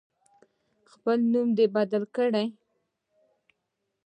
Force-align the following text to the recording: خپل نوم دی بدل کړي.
خپل 0.91 1.17
نوم 1.31 1.47
دی 1.57 1.65
بدل 1.75 2.03
کړي. 2.15 2.45